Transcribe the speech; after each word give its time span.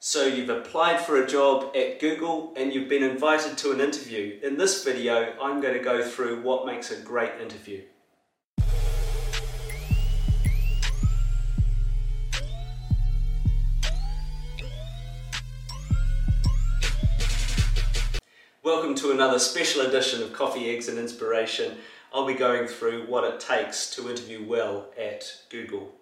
So 0.00 0.26
you've 0.26 0.48
applied 0.48 1.00
for 1.00 1.20
a 1.20 1.26
job 1.26 1.74
at 1.74 1.98
Google 1.98 2.52
and 2.56 2.72
you've 2.72 2.88
been 2.88 3.02
invited 3.02 3.58
to 3.58 3.72
an 3.72 3.80
interview. 3.80 4.38
In 4.44 4.56
this 4.56 4.84
video, 4.84 5.34
I'm 5.42 5.60
going 5.60 5.74
to 5.74 5.82
go 5.82 6.08
through 6.08 6.40
what 6.42 6.64
makes 6.64 6.92
a 6.92 7.00
great 7.00 7.32
interview. 7.42 7.82
Welcome 18.62 18.94
to 18.94 19.10
another 19.10 19.40
special 19.40 19.82
edition 19.82 20.22
of 20.22 20.32
Coffee, 20.32 20.70
Eggs 20.70 20.86
and 20.86 20.96
Inspiration. 20.96 21.76
I'll 22.14 22.24
be 22.24 22.34
going 22.34 22.68
through 22.68 23.06
what 23.08 23.24
it 23.24 23.40
takes 23.40 23.90
to 23.96 24.08
interview 24.08 24.46
well 24.46 24.90
at 24.96 25.24
Google. 25.50 25.92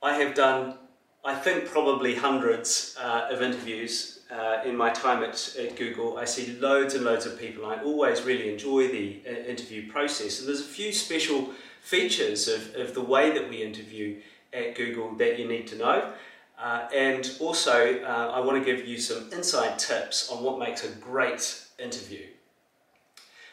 I 0.00 0.14
have 0.14 0.34
done 0.36 0.78
I 1.24 1.36
think 1.36 1.66
probably 1.66 2.16
hundreds 2.16 2.96
uh, 3.00 3.28
of 3.30 3.42
interviews 3.42 4.20
uh, 4.28 4.62
in 4.64 4.76
my 4.76 4.90
time 4.90 5.22
at, 5.22 5.56
at, 5.56 5.76
Google. 5.76 6.18
I 6.18 6.24
see 6.24 6.56
loads 6.58 6.94
and 6.94 7.04
loads 7.04 7.26
of 7.26 7.38
people. 7.38 7.64
I 7.64 7.80
always 7.82 8.22
really 8.22 8.50
enjoy 8.50 8.88
the 8.88 9.20
uh, 9.24 9.30
interview 9.30 9.88
process. 9.88 10.40
And 10.40 10.48
there's 10.48 10.60
a 10.60 10.64
few 10.64 10.92
special 10.92 11.50
features 11.80 12.48
of, 12.48 12.74
of 12.74 12.94
the 12.94 13.02
way 13.02 13.30
that 13.30 13.48
we 13.48 13.62
interview 13.62 14.20
at 14.52 14.74
Google 14.74 15.14
that 15.14 15.38
you 15.38 15.46
need 15.46 15.68
to 15.68 15.76
know. 15.76 16.12
Uh, 16.58 16.88
and 16.92 17.36
also, 17.38 18.02
uh, 18.02 18.32
I 18.34 18.40
want 18.40 18.58
to 18.58 18.64
give 18.64 18.86
you 18.86 18.98
some 18.98 19.32
inside 19.32 19.78
tips 19.78 20.28
on 20.28 20.42
what 20.42 20.58
makes 20.58 20.84
a 20.84 20.88
great 20.88 21.62
interview. 21.78 22.26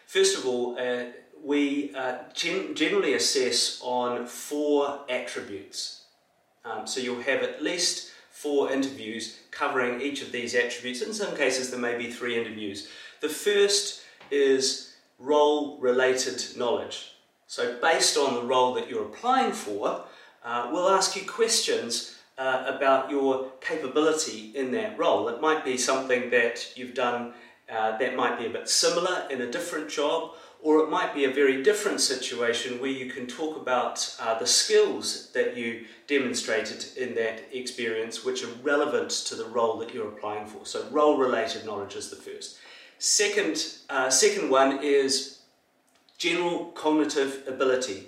First 0.08 0.40
of 0.40 0.48
all, 0.48 0.76
uh, 0.80 1.06
we 1.44 1.96
gen 2.34 2.74
generally 2.74 3.14
assess 3.14 3.80
on 3.84 4.26
four 4.26 5.02
attributes 5.08 5.99
um, 6.66 6.86
so 6.86 7.00
you'll 7.00 7.22
have 7.22 7.44
at 7.44 7.62
least 7.62 8.12
four 8.30 8.72
interviews 8.72 9.40
covering 9.52 10.02
each 10.02 10.22
of 10.22 10.32
these 10.32 10.56
attributes. 10.56 11.02
In 11.02 11.14
some 11.14 11.36
cases, 11.36 11.72
there 11.72 11.80
may 11.80 11.98
be 11.98 12.12
three 12.12 12.38
interviews. 12.38 12.88
The 13.22 13.30
first 13.30 14.04
is 14.32 14.96
role 15.18 15.78
related 15.80 16.42
knowledge. 16.56 17.16
So, 17.48 17.78
based 17.82 18.16
on 18.16 18.36
the 18.36 18.44
role 18.44 18.74
that 18.76 18.90
you're 18.90 19.06
applying 19.06 19.52
for, 19.52 20.04
uh, 20.44 20.70
we'll 20.72 20.90
ask 20.90 21.16
you 21.16 21.28
questions 21.28 22.16
uh, 22.38 22.64
about 22.68 23.10
your 23.10 23.52
capability 23.60 24.52
in 24.56 24.72
that 24.72 24.98
role. 24.98 25.28
It 25.28 25.42
might 25.42 25.66
be 25.66 25.78
something 25.78 26.30
that 26.30 26.78
you've 26.78 26.94
done 26.94 27.34
uh, 27.70 27.98
that 27.98 28.16
might 28.16 28.40
be 28.40 28.46
a 28.46 28.50
bit 28.50 28.70
similar 28.70 29.28
in 29.30 29.42
a 29.42 29.52
different 29.52 29.90
job, 29.90 30.32
or 30.62 30.80
it 30.80 30.90
might 30.90 31.14
be 31.14 31.24
a 31.24 31.32
very 31.32 31.64
different 31.64 32.02
situation 32.02 32.82
where 32.82 32.90
you 32.90 33.10
can 33.10 33.26
talk 33.28 33.56
about 33.56 34.16
uh, 34.20 34.38
the 34.38 34.46
skills 34.46 35.30
that 35.34 35.56
you 35.56 35.86
demonstrated 36.08 36.86
in 36.98 37.16
that 37.16 37.42
experience 37.54 38.26
which 38.26 38.44
are 38.44 38.54
relevant 38.62 39.10
to 39.10 39.36
the 39.36 39.46
role 39.46 39.78
that 39.78 39.94
you're 39.94 40.10
applying 40.10 40.46
for. 40.46 40.66
So 40.66 40.86
role 40.92 41.18
related 41.18 41.66
knowledge 41.66 41.96
is 41.96 42.10
the 42.10 42.18
first. 42.18 42.58
Second, 42.98 43.76
uh, 43.90 44.10
second 44.10 44.50
one 44.50 44.80
is 44.84 45.40
general 46.18 46.66
cognitive 46.76 47.44
ability. 47.48 48.08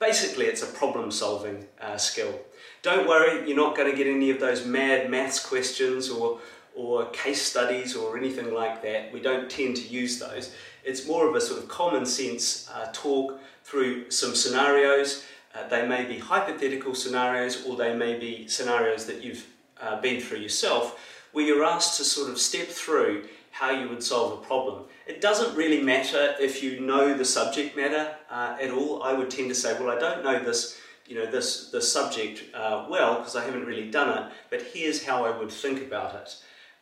Basically, 0.00 0.46
it's 0.46 0.64
a 0.64 0.66
problem 0.66 1.12
solving 1.12 1.66
uh, 1.80 1.96
skill. 1.96 2.40
Don't 2.82 3.06
worry, 3.06 3.46
you're 3.46 3.56
not 3.56 3.76
going 3.76 3.88
to 3.88 3.96
get 3.96 4.08
any 4.08 4.30
of 4.30 4.40
those 4.40 4.66
mad 4.66 5.08
maths 5.08 5.38
questions 5.38 6.10
or, 6.10 6.40
or 6.74 7.06
case 7.06 7.42
studies 7.42 7.94
or 7.96 8.16
anything 8.16 8.52
like 8.52 8.82
that. 8.82 9.12
We 9.12 9.20
don't 9.20 9.50
tend 9.50 9.76
to 9.76 9.82
use 9.82 10.18
those. 10.18 10.54
It's 10.84 11.06
more 11.06 11.28
of 11.28 11.34
a 11.34 11.40
sort 11.40 11.62
of 11.62 11.68
common 11.68 12.06
sense 12.06 12.70
uh, 12.74 12.88
talk 12.92 13.38
through 13.64 14.10
some 14.10 14.34
scenarios. 14.34 15.24
Uh, 15.54 15.68
they 15.68 15.86
may 15.86 16.04
be 16.04 16.18
hypothetical 16.18 16.94
scenarios 16.94 17.64
or 17.66 17.76
they 17.76 17.94
may 17.94 18.18
be 18.18 18.48
scenarios 18.48 19.06
that 19.06 19.22
you've 19.22 19.46
uh, 19.80 20.00
been 20.00 20.20
through 20.20 20.38
yourself 20.38 20.98
where 21.32 21.44
you're 21.44 21.64
asked 21.64 21.96
to 21.98 22.04
sort 22.04 22.30
of 22.30 22.38
step 22.38 22.68
through 22.68 23.24
how 23.50 23.70
you 23.70 23.88
would 23.88 24.02
solve 24.02 24.32
a 24.40 24.44
problem. 24.44 24.84
It 25.06 25.20
doesn't 25.20 25.56
really 25.56 25.82
matter 25.82 26.34
if 26.40 26.62
you 26.62 26.80
know 26.80 27.14
the 27.14 27.24
subject 27.24 27.76
matter 27.76 28.14
uh, 28.30 28.56
at 28.60 28.70
all. 28.70 29.02
I 29.02 29.12
would 29.12 29.30
tend 29.30 29.48
to 29.48 29.54
say, 29.54 29.78
well, 29.78 29.90
I 29.90 29.98
don't 29.98 30.24
know 30.24 30.42
this, 30.42 30.78
you 31.06 31.16
know, 31.16 31.26
this, 31.26 31.70
this 31.70 31.92
subject 31.92 32.54
uh, 32.54 32.86
well 32.88 33.16
because 33.18 33.36
I 33.36 33.44
haven't 33.44 33.66
really 33.66 33.90
done 33.90 34.18
it, 34.18 34.32
but 34.50 34.62
here's 34.62 35.04
how 35.04 35.24
I 35.24 35.36
would 35.36 35.50
think 35.50 35.82
about 35.82 36.14
it. 36.14 36.36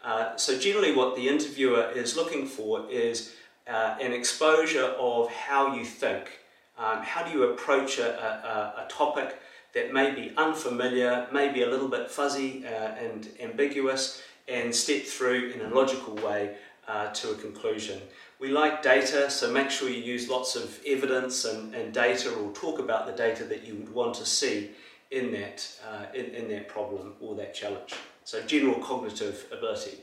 Uh, 0.05 0.37
so 0.37 0.59
generally 0.59 0.95
what 0.95 1.15
the 1.15 1.29
interviewer 1.29 1.91
is 1.95 2.17
looking 2.17 2.47
for 2.47 2.89
is 2.91 3.35
uh, 3.69 3.97
an 4.01 4.13
exposure 4.13 4.95
of 4.99 5.31
how 5.31 5.75
you 5.75 5.85
think. 5.85 6.41
Um, 6.79 7.03
how 7.03 7.23
do 7.23 7.31
you 7.31 7.45
approach 7.45 7.99
a, 7.99 8.09
a, 8.09 8.85
a, 8.85 8.89
topic 8.89 9.39
that 9.75 9.93
may 9.93 10.15
be 10.15 10.33
unfamiliar, 10.37 11.29
maybe 11.31 11.63
a 11.63 11.69
little 11.69 11.89
bit 11.89 12.11
fuzzy 12.11 12.65
uh, 12.65 12.69
and 12.69 13.29
ambiguous, 13.39 14.23
and 14.49 14.75
step 14.75 15.03
through 15.03 15.51
in 15.51 15.61
a 15.61 15.75
logical 15.75 16.15
way 16.17 16.57
uh, 16.89 17.09
to 17.09 17.33
a 17.33 17.35
conclusion. 17.35 18.01
We 18.41 18.49
like 18.49 18.83
data, 18.83 19.31
so 19.31 19.53
make 19.53 19.71
sure 19.71 19.91
you 19.91 20.03
use 20.03 20.31
lots 20.31 20.57
of 20.57 20.81
evidence 20.87 21.45
and, 21.45 21.75
and 21.75 21.93
data 21.93 22.31
or 22.33 22.51
talk 22.53 22.79
about 22.79 23.07
the 23.07 23.13
data 23.13 23.45
that 23.45 23.67
you 23.67 23.75
would 23.75 23.93
want 23.93 24.15
to 24.15 24.25
see 24.25 24.71
in 25.11 25.31
that, 25.33 25.69
uh, 25.87 26.07
in, 26.15 26.27
in 26.35 26.49
that 26.49 26.69
problem 26.69 27.13
or 27.21 27.35
that 27.37 27.55
challenge. 27.55 27.95
So 28.31 28.41
general 28.43 28.77
cognitive 28.77 29.47
ability. 29.51 29.99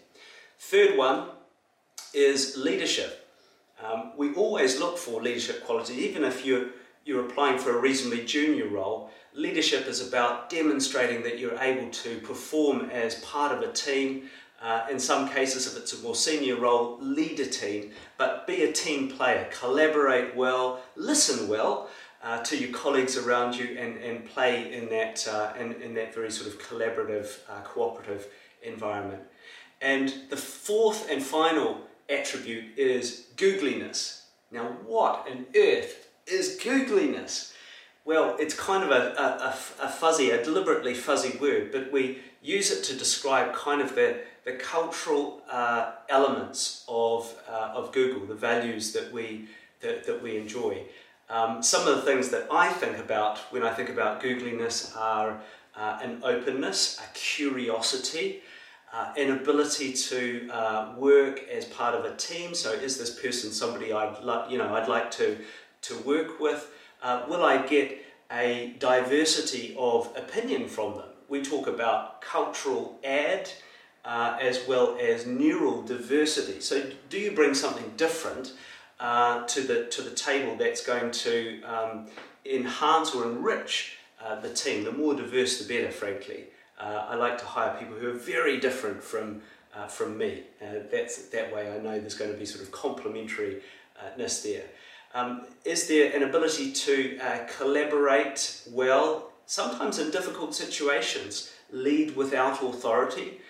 Third 0.60 0.98
one 0.98 1.30
is 2.14 2.58
leadership. 2.58 3.26
Um, 3.82 4.12
we 4.18 4.34
always 4.34 4.82
look 4.82 4.98
for 4.98 5.22
leadership 5.22 5.64
qualities, 5.64 5.98
even 5.98 6.26
if 6.26 6.46
you're, 6.46 6.66
you're 7.06 7.26
applying 7.26 7.58
for 7.58 7.78
a 7.78 7.80
reasonably 7.80 8.26
junior 8.26 8.68
role. 8.68 9.12
Leadership 9.34 9.88
is 9.88 10.06
about 10.06 10.50
demonstrating 10.50 11.24
that 11.24 11.40
you're 11.40 11.58
able 11.62 11.90
to 11.90 12.18
perform 12.18 12.90
as 12.90 13.16
part 13.22 13.54
of 13.54 13.62
a 13.62 13.72
team. 13.72 14.24
Uh, 14.62 14.86
in 14.92 15.00
some 15.00 15.30
cases, 15.30 15.66
if 15.66 15.82
it's 15.82 15.94
a 15.94 16.04
more 16.04 16.16
senior 16.16 16.58
role, 16.58 16.98
lead 17.00 17.40
a 17.40 17.46
team, 17.46 17.92
but 18.18 18.46
be 18.46 18.64
a 18.64 18.74
team 18.74 19.10
player, 19.10 19.48
collaborate 19.58 20.36
well, 20.36 20.82
listen 20.98 21.48
well 21.48 21.90
uh, 22.28 22.44
to 22.44 22.58
your 22.58 22.72
colleagues 22.72 23.16
around 23.18 23.56
you, 23.56 23.78
and, 23.80 23.98
and 24.04 24.26
play 24.26 24.74
in 24.74 24.90
that, 24.90 25.26
uh, 25.30 25.54
in, 25.58 25.82
in 25.82 25.94
that 25.94 26.14
very 26.14 26.30
sort 26.30 26.54
of 26.54 26.62
collaborative, 26.62 27.38
uh, 27.50 27.62
cooperative 27.62 28.28
environment. 28.62 29.22
And 29.82 30.14
the 30.30 30.36
fourth 30.36 31.10
and 31.10 31.24
final 31.24 31.78
attribute 32.10 32.78
is 32.78 33.28
googliness. 33.38 34.24
Now, 34.52 34.66
what 34.86 35.26
on 35.30 35.46
earth 35.56 36.10
is 36.26 36.60
googliness? 36.62 37.54
Well, 38.04 38.36
it's 38.38 38.54
kind 38.54 38.84
of 38.84 38.92
a, 38.92 39.14
a, 39.18 39.86
a, 39.86 39.90
fuzzy, 39.90 40.32
a 40.32 40.44
deliberately 40.44 40.96
fuzzy 40.96 41.38
word, 41.38 41.72
but 41.72 41.94
we 41.94 42.20
use 42.42 42.72
it 42.72 42.84
to 42.86 42.98
describe 42.98 43.54
kind 43.54 43.82
of 43.82 43.96
the, 43.96 44.20
the 44.44 44.54
cultural 44.54 45.44
uh, 45.50 45.92
elements 46.10 46.84
of, 46.90 47.34
uh, 47.50 47.72
of 47.74 47.94
Google, 47.94 48.26
the 48.28 48.36
values 48.36 48.92
that 48.92 49.14
we, 49.14 49.48
that, 49.80 50.06
that 50.06 50.22
we 50.22 50.38
enjoy. 50.38 50.84
Um, 51.30 51.62
some 51.62 51.88
of 51.88 51.96
the 51.98 52.02
things 52.04 52.30
that 52.30 52.48
I 52.52 52.70
think 52.70 52.98
about 52.98 53.38
when 53.52 53.64
I 53.64 53.74
think 53.74 53.90
about 53.90 54.22
googliness 54.22 54.96
are 54.96 55.42
uh, 55.76 56.00
an 56.02 56.22
openness, 56.24 57.00
a 57.00 57.14
curiosity, 57.14 58.42
uh, 58.94 59.12
an 59.18 59.32
ability 59.32 59.92
to 59.92 60.50
uh, 60.50 60.94
work 60.98 61.42
as 61.50 61.66
part 61.66 61.94
of 61.94 62.06
a 62.06 62.16
team. 62.16 62.56
So, 62.56 62.72
is 62.72 62.98
this 62.98 63.20
person 63.20 63.52
somebody 63.52 63.92
I'd 63.92 64.18
you 64.50 64.58
know, 64.58 64.74
I'd 64.74 64.88
like 64.88 65.12
to 65.12 65.38
to 65.84 65.98
work 66.00 66.40
with? 66.40 66.72
Uh, 67.04 67.26
will 67.28 67.44
I 67.44 67.58
get 67.68 68.02
a 68.32 68.76
diversity 68.80 69.76
of 69.78 70.10
opinion 70.16 70.68
from 70.68 70.96
them? 70.96 71.10
We 71.28 71.42
talk 71.42 71.68
about 71.68 72.22
cultural 72.22 72.98
add 73.04 73.50
uh, 74.06 74.38
as 74.40 74.66
well 74.66 74.98
as 75.00 75.28
neural 75.28 75.82
diversity. 75.82 76.62
So, 76.62 76.90
do 77.10 77.20
you 77.20 77.32
bring 77.32 77.54
something 77.54 77.92
different 77.98 78.54
uh, 79.00 79.46
to 79.46 79.62
the 79.62 79.86
to 79.86 80.02
the 80.02 80.12
table 80.12 80.56
that's 80.56 80.86
going 80.86 81.12
to 81.12 81.62
um, 81.64 82.08
enhance 82.46 83.14
or 83.14 83.26
enrich 83.26 83.98
uh, 84.24 84.40
the 84.40 84.54
team? 84.54 84.84
The 84.84 84.92
more 84.92 85.14
diverse, 85.16 85.60
the 85.60 85.74
better, 85.74 85.92
frankly. 85.92 86.46
Uh, 86.80 87.08
I 87.10 87.16
like 87.16 87.38
to 87.40 87.46
hire 87.46 87.76
people 87.80 87.96
who 87.96 88.10
are 88.10 88.14
very 88.14 88.60
different 88.60 89.04
from, 89.04 89.42
uh, 89.76 89.88
from 89.88 90.16
me. 90.16 90.44
That's, 90.92 91.30
that 91.30 91.52
way 91.52 91.72
I 91.74 91.80
know 91.80 92.00
there's 92.00 92.14
going 92.14 92.32
to 92.32 92.38
be 92.38 92.46
sort 92.46 92.64
of 92.64 92.72
complementariness 92.72 94.44
there. 94.44 94.66
Um, 95.16 95.48
is 95.66 95.88
there 95.88 96.16
an 96.16 96.22
ability 96.22 96.72
to 96.72 97.20
collaborate 97.58 98.62
well, 98.70 99.32
sometimes 99.48 99.98
in 99.98 100.12
difficult 100.12 100.54
situations, 100.54 101.52
lead 101.72 102.16
without 102.16 102.62
authority? 102.62 103.42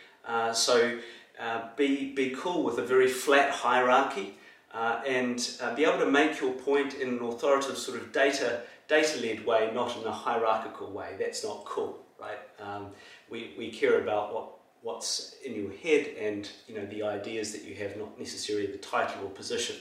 So 0.54 0.98
uh, 1.38 1.68
be, 1.76 2.14
be 2.14 2.34
cool 2.36 2.64
with 2.64 2.78
a 2.80 2.84
very 2.84 3.08
flat 3.08 3.52
hierarchy. 3.52 4.36
Uh, 4.74 5.02
and 5.08 5.52
uh, 5.62 5.74
be 5.76 5.86
able 5.86 5.98
to 5.98 6.12
make 6.12 6.42
your 6.42 6.52
point 6.52 6.94
in 6.96 7.10
an 7.10 7.22
authoritative 7.22 7.78
sort 7.78 8.00
of 8.00 8.12
data 8.12 8.62
data 8.88 9.20
led 9.22 9.46
way, 9.46 9.72
not 9.74 9.96
in 9.98 10.06
a 10.06 10.12
hierarchical 10.12 10.90
way. 10.92 11.16
That's 11.20 11.44
not 11.44 11.66
cool, 11.66 12.00
right? 12.20 12.40
Um, 12.60 12.92
we, 13.30 13.54
we 13.58 13.70
care 13.72 14.02
about 14.02 14.34
what 14.34 14.50
what's 14.82 15.36
in 15.44 15.56
your 15.56 15.72
head 15.72 16.08
and 16.20 16.50
you 16.68 16.76
know 16.76 16.86
the 16.86 17.04
ideas 17.04 17.52
that 17.52 17.64
you 17.64 17.76
have, 17.76 17.98
not 17.98 18.18
necessarily 18.20 18.68
the 18.68 18.78
title 18.78 19.24
or 19.24 19.30
position 19.30 19.76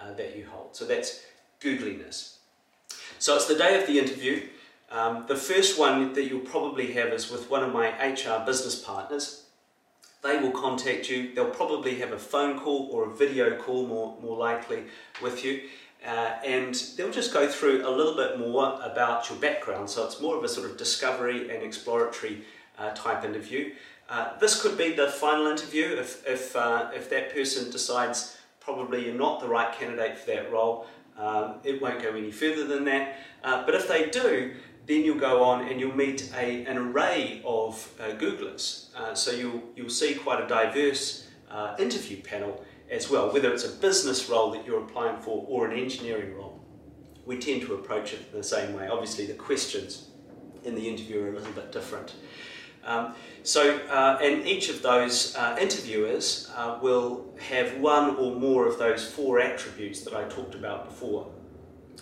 uh, 0.00 0.12
that 0.14 0.36
you 0.36 0.46
hold. 0.50 0.74
So 0.74 0.84
that's 0.84 1.24
googliness. 1.60 2.36
So 3.18 3.36
it's 3.36 3.46
the 3.46 3.56
day 3.56 3.80
of 3.80 3.86
the 3.86 3.98
interview. 3.98 4.48
Um, 4.90 5.24
the 5.28 5.36
first 5.36 5.78
one 5.78 6.14
that 6.14 6.24
you'll 6.24 6.40
probably 6.40 6.92
have 6.94 7.08
is 7.08 7.30
with 7.30 7.48
one 7.50 7.62
of 7.62 7.72
my 7.72 7.88
HR 7.88 8.44
business 8.44 8.82
partners. 8.82 9.44
They 10.22 10.38
will 10.38 10.50
contact 10.50 11.08
you. 11.08 11.34
They'll 11.34 11.50
probably 11.50 11.98
have 12.00 12.12
a 12.12 12.18
phone 12.18 12.58
call 12.58 12.88
or 12.92 13.10
a 13.10 13.14
video 13.14 13.56
call, 13.56 13.86
more, 13.86 14.16
more 14.22 14.36
likely, 14.36 14.84
with 15.22 15.44
you. 15.44 15.62
Uh, 16.06 16.36
and 16.44 16.74
they'll 16.96 17.10
just 17.10 17.32
go 17.32 17.48
through 17.48 17.86
a 17.86 17.90
little 17.90 18.14
bit 18.14 18.38
more 18.38 18.78
about 18.82 19.28
your 19.28 19.38
background. 19.38 19.88
So 19.88 20.04
it's 20.04 20.20
more 20.20 20.36
of 20.36 20.44
a 20.44 20.48
sort 20.48 20.70
of 20.70 20.76
discovery 20.76 21.54
and 21.54 21.62
exploratory 21.62 22.44
uh, 22.78 22.90
type 22.90 23.24
interview. 23.24 23.72
Uh, 24.08 24.38
this 24.38 24.60
could 24.60 24.76
be 24.76 24.92
the 24.92 25.08
final 25.08 25.46
interview 25.46 25.86
if, 25.86 26.26
if, 26.26 26.56
uh, 26.56 26.90
if 26.94 27.08
that 27.10 27.32
person 27.32 27.70
decides 27.70 28.36
probably 28.58 29.06
you're 29.06 29.14
not 29.14 29.40
the 29.40 29.48
right 29.48 29.72
candidate 29.78 30.18
for 30.18 30.26
that 30.26 30.50
role. 30.50 30.86
Um, 31.18 31.56
it 31.64 31.80
won't 31.80 32.02
go 32.02 32.10
any 32.10 32.30
further 32.30 32.66
than 32.66 32.84
that. 32.84 33.18
Uh, 33.44 33.64
but 33.64 33.74
if 33.74 33.88
they 33.88 34.08
do, 34.08 34.54
then 34.90 35.04
you'll 35.04 35.18
go 35.18 35.44
on 35.44 35.68
and 35.68 35.78
you'll 35.78 35.96
meet 35.96 36.28
a, 36.36 36.64
an 36.66 36.76
array 36.76 37.40
of 37.44 37.94
uh, 38.00 38.08
Googlers. 38.18 38.94
Uh, 38.96 39.14
so 39.14 39.30
you'll, 39.30 39.62
you'll 39.76 39.88
see 39.88 40.14
quite 40.14 40.42
a 40.42 40.48
diverse 40.48 41.28
uh, 41.48 41.76
interview 41.78 42.20
panel 42.20 42.64
as 42.90 43.08
well, 43.08 43.32
whether 43.32 43.52
it's 43.52 43.64
a 43.64 43.68
business 43.68 44.28
role 44.28 44.50
that 44.50 44.66
you're 44.66 44.82
applying 44.82 45.16
for 45.18 45.46
or 45.48 45.68
an 45.68 45.78
engineering 45.78 46.34
role. 46.34 46.60
We 47.24 47.38
tend 47.38 47.62
to 47.62 47.74
approach 47.74 48.12
it 48.12 48.32
the 48.32 48.42
same 48.42 48.74
way. 48.74 48.88
Obviously, 48.88 49.26
the 49.26 49.34
questions 49.34 50.08
in 50.64 50.74
the 50.74 50.88
interview 50.88 51.22
are 51.22 51.28
a 51.28 51.32
little 51.38 51.52
bit 51.52 51.70
different. 51.70 52.14
Um, 52.84 53.14
so, 53.44 53.76
uh, 53.90 54.18
and 54.20 54.44
each 54.44 54.70
of 54.70 54.82
those 54.82 55.36
uh, 55.36 55.56
interviewers 55.60 56.50
uh, 56.56 56.78
will 56.82 57.32
have 57.38 57.78
one 57.78 58.16
or 58.16 58.34
more 58.34 58.66
of 58.66 58.78
those 58.78 59.06
four 59.08 59.38
attributes 59.38 60.00
that 60.00 60.14
I 60.14 60.24
talked 60.24 60.56
about 60.56 60.86
before 60.86 61.30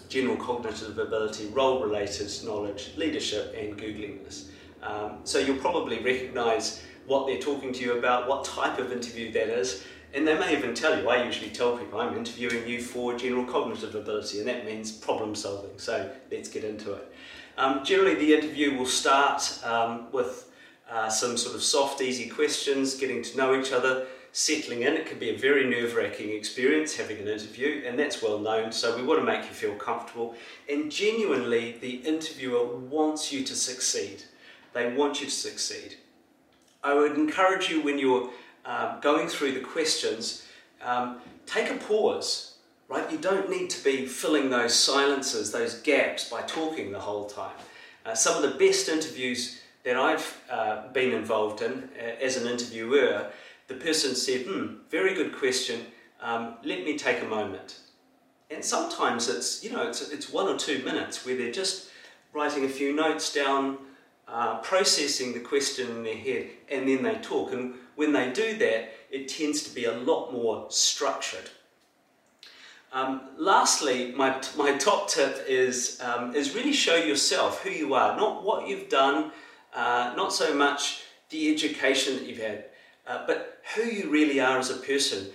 general 0.08 0.36
cognitive 0.36 0.98
ability, 0.98 1.46
role 1.48 1.82
related 1.82 2.30
knowledge, 2.44 2.90
leadership, 2.96 3.54
and 3.56 3.78
Googliness. 3.78 4.46
Um, 4.82 5.18
so 5.24 5.38
you'll 5.38 5.58
probably 5.58 5.98
recognize 5.98 6.82
what 7.06 7.26
they're 7.26 7.40
talking 7.40 7.72
to 7.72 7.80
you 7.80 7.98
about, 7.98 8.28
what 8.28 8.44
type 8.44 8.78
of 8.78 8.92
interview 8.92 9.32
that 9.32 9.48
is, 9.48 9.84
and 10.14 10.26
they 10.26 10.38
may 10.38 10.56
even 10.56 10.74
tell 10.74 10.98
you. 10.98 11.08
I 11.08 11.24
usually 11.24 11.50
tell 11.50 11.76
people 11.76 12.00
I'm 12.00 12.16
interviewing 12.16 12.66
you 12.66 12.80
for 12.80 13.16
general 13.16 13.44
cognitive 13.44 13.94
ability, 13.94 14.38
and 14.38 14.48
that 14.48 14.64
means 14.64 14.90
problem 14.90 15.34
solving. 15.34 15.78
So 15.78 16.10
let's 16.30 16.48
get 16.48 16.64
into 16.64 16.94
it. 16.94 17.12
Um, 17.58 17.84
generally, 17.84 18.14
the 18.14 18.34
interview 18.34 18.78
will 18.78 18.86
start 18.86 19.58
um, 19.64 20.10
with 20.12 20.50
uh, 20.90 21.10
some 21.10 21.36
sort 21.36 21.54
of 21.54 21.62
soft, 21.62 22.00
easy 22.00 22.28
questions, 22.28 22.94
getting 22.94 23.22
to 23.22 23.36
know 23.36 23.58
each 23.60 23.72
other 23.72 24.06
settling 24.38 24.82
in. 24.82 24.94
It 24.94 25.06
can 25.06 25.18
be 25.18 25.30
a 25.30 25.36
very 25.36 25.68
nerve 25.68 25.96
wracking 25.96 26.30
experience 26.30 26.94
having 26.94 27.18
an 27.18 27.26
interview, 27.26 27.82
and 27.84 27.98
that's 27.98 28.22
well 28.22 28.38
known. 28.38 28.70
So 28.70 28.96
we 28.96 29.02
want 29.02 29.18
to 29.18 29.26
make 29.26 29.42
you 29.42 29.50
feel 29.50 29.74
comfortable. 29.74 30.36
And 30.68 30.92
genuinely, 30.92 31.76
the 31.80 31.96
interviewer 31.96 32.64
wants 32.64 33.32
you 33.32 33.42
to 33.42 33.56
succeed. 33.56 34.22
They 34.74 34.92
want 34.92 35.20
you 35.20 35.26
to 35.26 35.32
succeed. 35.32 35.96
I 36.84 36.94
would 36.94 37.16
encourage 37.16 37.68
you 37.68 37.82
when 37.82 37.98
you're 37.98 38.30
uh, 38.64 39.00
going 39.00 39.26
through 39.26 39.54
the 39.54 39.60
questions, 39.60 40.46
um, 40.82 41.18
take 41.44 41.68
a 41.70 41.74
pause. 41.74 42.54
Right, 42.86 43.10
you 43.10 43.18
don't 43.18 43.50
need 43.50 43.68
to 43.70 43.84
be 43.84 44.06
filling 44.06 44.48
those 44.48 44.72
silences, 44.72 45.50
those 45.50 45.74
gaps 45.80 46.30
by 46.30 46.42
talking 46.42 46.92
the 46.92 47.00
whole 47.00 47.26
time. 47.26 47.56
Uh, 48.06 48.14
some 48.14 48.42
of 48.42 48.50
the 48.50 48.56
best 48.56 48.88
interviews 48.88 49.60
that 49.82 49.96
I've 49.96 50.40
uh, 50.48 50.88
been 50.92 51.12
involved 51.12 51.60
in 51.60 51.90
uh, 51.98 52.24
as 52.24 52.36
an 52.36 52.46
interviewer 52.46 53.30
the 53.68 53.74
person 53.74 54.14
said, 54.14 54.46
hmm, 54.46 54.76
very 54.90 55.14
good 55.14 55.36
question, 55.36 55.86
um, 56.20 56.54
let 56.64 56.84
me 56.84 56.98
take 56.98 57.22
a 57.22 57.26
moment. 57.26 57.78
And 58.50 58.64
sometimes 58.64 59.28
it's, 59.28 59.62
you 59.62 59.70
know, 59.70 59.86
it's, 59.86 60.10
it's 60.10 60.32
one 60.32 60.48
or 60.48 60.56
two 60.56 60.82
minutes 60.82 61.24
where 61.24 61.36
they're 61.36 61.52
just 61.52 61.90
writing 62.32 62.64
a 62.64 62.68
few 62.68 62.94
notes 62.94 63.32
down, 63.32 63.78
uh, 64.26 64.58
processing 64.58 65.32
the 65.32 65.40
question 65.40 65.88
in 65.90 66.02
their 66.02 66.16
head, 66.16 66.48
and 66.70 66.88
then 66.88 67.02
they 67.02 67.14
talk. 67.16 67.52
And 67.52 67.74
when 67.94 68.12
they 68.12 68.32
do 68.32 68.56
that, 68.58 68.90
it 69.10 69.28
tends 69.28 69.62
to 69.64 69.74
be 69.74 69.84
a 69.84 69.92
lot 69.92 70.32
more 70.32 70.66
structured. 70.70 71.50
Um, 72.90 73.20
lastly, 73.36 74.12
my, 74.12 74.40
my 74.56 74.76
top 74.78 75.08
tip 75.08 75.44
is, 75.46 76.00
um, 76.00 76.34
is 76.34 76.54
really 76.54 76.72
show 76.72 76.96
yourself 76.96 77.62
who 77.62 77.70
you 77.70 77.92
are, 77.92 78.16
not 78.16 78.42
what 78.42 78.66
you've 78.66 78.88
done, 78.88 79.30
uh, 79.74 80.14
not 80.16 80.32
so 80.32 80.54
much 80.54 81.02
the 81.28 81.52
education 81.52 82.16
that 82.16 82.24
you've 82.24 82.38
had, 82.38 82.64
uh, 83.08 83.24
but 83.26 83.60
who 83.74 83.82
you 83.82 84.10
really 84.10 84.38
are 84.40 84.58
as 84.58 84.70
a 84.70 84.74
person. 84.74 85.28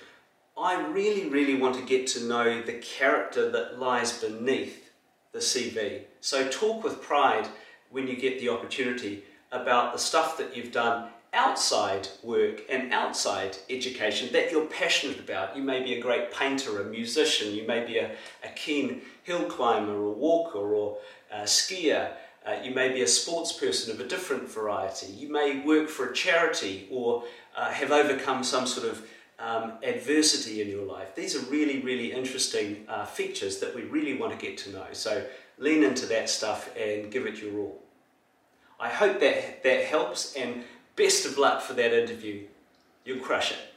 I 0.57 0.79
really, 0.87 1.27
really 1.27 1.55
want 1.55 1.75
to 1.75 1.81
get 1.81 2.05
to 2.07 2.23
know 2.25 2.61
the 2.61 2.73
character 2.73 3.49
that 3.51 3.79
lies 3.79 4.21
beneath 4.21 4.91
the 5.31 5.39
CV. 5.39 6.03
So 6.21 6.47
talk 6.47 6.83
with 6.83 7.01
pride 7.01 7.47
when 7.89 8.07
you 8.07 8.15
get 8.15 8.39
the 8.39 8.49
opportunity 8.49 9.23
about 9.51 9.93
the 9.93 9.99
stuff 9.99 10.37
that 10.37 10.55
you've 10.55 10.71
done 10.71 11.09
outside 11.33 12.07
work 12.21 12.61
and 12.69 12.93
outside 12.93 13.57
education 13.69 14.29
that 14.33 14.51
you're 14.51 14.67
passionate 14.67 15.19
about. 15.19 15.57
You 15.57 15.63
may 15.63 15.83
be 15.83 15.95
a 15.95 16.01
great 16.01 16.31
painter, 16.31 16.79
a 16.81 16.85
musician, 16.85 17.55
you 17.55 17.65
may 17.65 17.83
be 17.83 17.97
a, 17.97 18.11
a 18.43 18.49
keen 18.55 19.01
hill 19.23 19.45
climber 19.45 19.93
or 19.95 20.13
walker 20.13 20.59
or 20.59 20.97
skier. 21.45 22.11
Uh, 22.45 22.55
you 22.61 22.71
may 22.71 22.89
be 22.89 23.01
a 23.01 23.07
sports 23.07 23.53
person 23.53 23.93
of 23.93 23.99
a 23.99 24.07
different 24.07 24.49
variety. 24.49 25.07
You 25.07 25.31
may 25.31 25.61
work 25.61 25.87
for 25.87 26.09
a 26.09 26.13
charity 26.13 26.87
or 26.91 27.23
uh, 27.55 27.71
have 27.71 27.91
overcome 27.91 28.43
some 28.43 28.67
sort 28.67 28.87
of 28.87 29.07
um, 29.39 29.73
adversity 29.81 30.61
in 30.61 30.67
your 30.67 30.85
life. 30.85 31.15
These 31.15 31.35
are 31.35 31.45
really, 31.49 31.79
really 31.79 32.11
interesting 32.11 32.85
uh, 32.87 33.05
features 33.05 33.59
that 33.59 33.73
we 33.73 33.83
really 33.83 34.15
want 34.15 34.37
to 34.37 34.45
get 34.45 34.57
to 34.59 34.71
know. 34.71 34.87
So 34.91 35.25
lean 35.57 35.83
into 35.83 36.05
that 36.07 36.29
stuff 36.29 36.69
and 36.77 37.11
give 37.11 37.25
it 37.25 37.41
your 37.41 37.57
all. 37.59 37.81
I 38.79 38.89
hope 38.89 39.19
that 39.21 39.63
that 39.63 39.85
helps 39.85 40.35
and 40.35 40.63
best 40.95 41.25
of 41.25 41.37
luck 41.37 41.61
for 41.61 41.73
that 41.73 41.93
interview. 41.93 42.45
You'll 43.05 43.19
crush 43.19 43.51
it. 43.51 43.72